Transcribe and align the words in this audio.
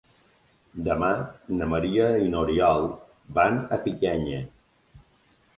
Demà 0.87 1.09
na 1.59 1.67
Maria 1.75 2.07
i 2.29 2.31
n'Oriol 2.37 2.89
van 3.39 3.63
a 3.79 3.81
Picanya. 3.85 4.41